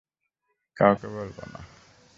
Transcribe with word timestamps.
কাউকে 0.77 1.07
বলব 1.07 1.37
না। 1.53 1.59